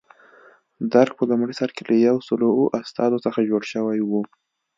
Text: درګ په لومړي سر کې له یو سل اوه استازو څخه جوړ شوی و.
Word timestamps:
درګ 0.93 1.11
په 1.19 1.23
لومړي 1.29 1.53
سر 1.59 1.69
کې 1.75 1.83
له 1.89 1.95
یو 2.07 2.17
سل 2.27 2.41
اوه 2.49 2.67
استازو 2.81 3.23
څخه 3.25 3.39
جوړ 3.49 3.61
شوی 3.73 3.99
و. 4.03 4.11